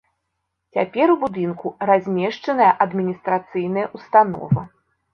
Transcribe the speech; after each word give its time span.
Цяпер 0.77 1.13
у 1.15 1.17
будынку 1.25 1.73
размешчаная 1.91 2.73
адміністрацыйная 2.89 3.89
ўстанова. 4.01 4.71